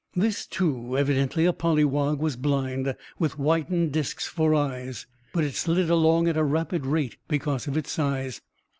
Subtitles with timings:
[0.15, 5.91] This, too, evidently a polywog, was blind, with whitened discs for eyes, but it slid
[5.91, 8.41] along at a rapid rate because of its size.